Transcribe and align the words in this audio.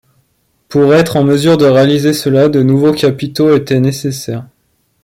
Pour 0.67 0.95
être 0.95 1.15
en 1.15 1.23
mesure 1.23 1.57
de 1.57 1.65
réaliser 1.65 2.13
cela, 2.13 2.49
de 2.49 2.63
nouveaux 2.63 2.91
capitaux 2.91 3.55
étaient 3.55 3.79
nécessaires. 3.79 4.47